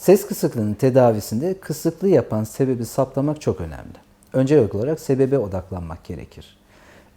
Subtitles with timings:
[0.00, 3.98] Ses kısıklığının tedavisinde kısıklığı yapan sebebi saptamak çok önemli.
[4.32, 6.56] Öncelikli olarak sebebe odaklanmak gerekir.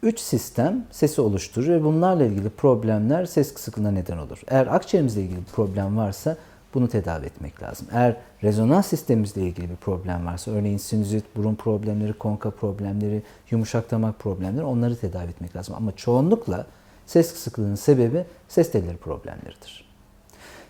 [0.02, 4.42] Üç sistem sesi oluşturur ve bunlarla ilgili problemler ses kısıklığına neden olur.
[4.48, 6.38] Eğer akciğerimizle ilgili bir problem varsa
[6.74, 7.88] bunu tedavi etmek lazım.
[7.92, 14.20] Eğer rezonans sistemimizle ilgili bir problem varsa, örneğin sinüzit, burun problemleri, konka problemleri, yumuşak damak
[14.20, 15.76] problemleri onları tedavi etmek lazım.
[15.78, 16.66] Ama çoğunlukla
[17.06, 19.93] ses kısıklığının sebebi ses telleri problemleridir.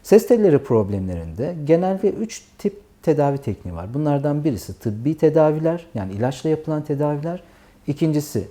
[0.04, 3.94] Ses telleri problemlerinde genelde 3 tip tedavi tekniği var.
[3.94, 7.44] Bunlardan birisi tıbbi tedaviler, yani ilaçla yapılan tedaviler.
[7.88, 8.48] İkincisi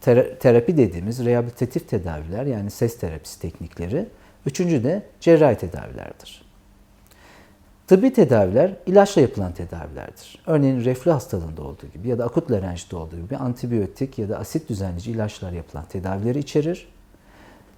[0.00, 4.06] tera- terapi dediğimiz rehabilitatif tedaviler, yani ses terapisi teknikleri.
[4.46, 6.42] Üçüncü de cerrahi tedavilerdir.
[7.86, 10.42] Tıbbi tedaviler ilaçla yapılan tedavilerdir.
[10.46, 14.68] Örneğin reflü hastalığında olduğu gibi ya da akut larenjite olduğu gibi antibiyotik ya da asit
[14.68, 16.88] düzenleyici ilaçlar yapılan tedavileri içerir.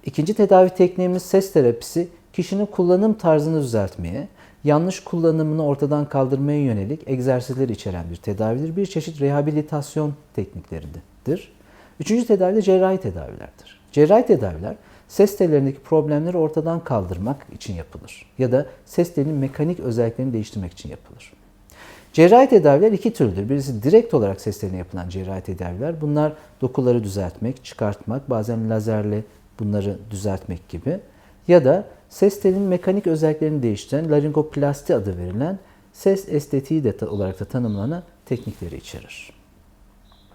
[0.05, 4.27] İkinci tedavi tekniğimiz ses terapisi kişinin kullanım tarzını düzeltmeye,
[4.63, 8.75] yanlış kullanımını ortadan kaldırmaya yönelik egzersizler içeren bir tedavidir.
[8.75, 11.53] Bir çeşit rehabilitasyon teknikleridir.
[11.99, 13.81] Üçüncü tedavi de cerrahi tedavilerdir.
[13.91, 14.75] Cerrahi tedaviler
[15.07, 20.89] ses tellerindeki problemleri ortadan kaldırmak için yapılır ya da ses telinin mekanik özelliklerini değiştirmek için
[20.89, 21.33] yapılır.
[22.13, 23.49] Cerrahi tedaviler iki türlüdür.
[23.49, 26.01] Birisi direkt olarak ses teline yapılan cerrahi tedaviler.
[26.01, 29.23] Bunlar dokuları düzeltmek, çıkartmak, bazen lazerle
[29.59, 30.99] bunları düzeltmek gibi.
[31.47, 35.59] Ya da ses telinin mekanik özelliklerini değiştiren laringoplasti adı verilen
[35.93, 39.42] ses estetiği de olarak da tanımlanan teknikleri içerir.